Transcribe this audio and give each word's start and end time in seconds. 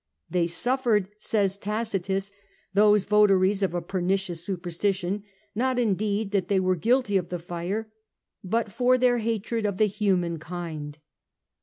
^ 0.01 0.03
They 0.31 0.47
suffered,* 0.47 1.09
says 1.19 1.59
Tacitus, 1.59 2.31
'those 2.73 3.03
votaries 3.05 3.61
of 3.61 3.75
a 3.75 3.83
pernicious 3.83 4.43
superstition, 4.43 5.21
not 5.53 5.77
indeed 5.77 6.31
that 6.31 6.47
they 6.47 6.59
were 6.59 6.75
guilty 6.75 7.17
of 7.17 7.29
the 7.29 7.37
fire, 7.37 7.87
but 8.43 8.71
for 8.71 8.97
their 8.97 9.19
hatred 9.19 9.63
of 9.63 9.77
the 9.77 9.85
human 9.85 10.39
kind. 10.39 10.97